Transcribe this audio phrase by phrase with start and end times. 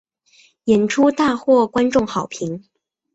[0.63, 2.63] 演出大获观众好评。